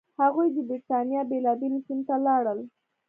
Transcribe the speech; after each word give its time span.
هغوی 0.21 0.47
د 0.53 0.57
برېټانیا 0.69 1.21
بېلابېلو 1.29 1.79
سیمو 1.85 2.03
ته 2.07 2.15
لاړل. 2.27 2.59